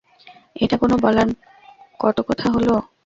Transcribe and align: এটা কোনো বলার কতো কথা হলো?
এটা 0.55 0.75
কোনো 0.77 0.95
বলার 1.03 1.27
কতো 1.99 2.21
কথা 2.29 2.47
হলো? 2.53 2.73